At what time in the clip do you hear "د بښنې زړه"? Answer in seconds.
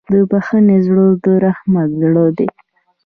0.11-1.05